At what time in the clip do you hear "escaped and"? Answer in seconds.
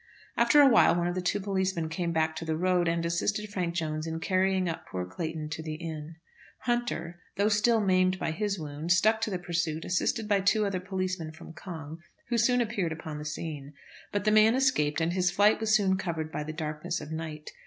14.55-15.13